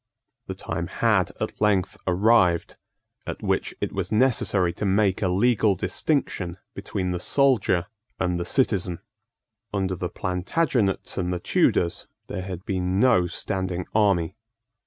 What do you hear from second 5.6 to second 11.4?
distinction between the soldier and the citizen. Under the Plantagenets and the